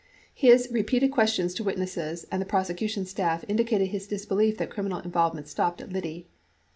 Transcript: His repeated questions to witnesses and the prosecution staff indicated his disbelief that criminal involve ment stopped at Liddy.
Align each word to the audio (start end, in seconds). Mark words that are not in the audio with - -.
His 0.33 0.67
repeated 0.71 1.11
questions 1.11 1.53
to 1.53 1.63
witnesses 1.63 2.25
and 2.31 2.41
the 2.41 2.45
prosecution 2.47 3.05
staff 3.05 3.45
indicated 3.47 3.89
his 3.89 4.07
disbelief 4.07 4.57
that 4.57 4.71
criminal 4.71 4.97
involve 4.97 5.35
ment 5.35 5.47
stopped 5.47 5.79
at 5.79 5.91
Liddy. 5.93 6.27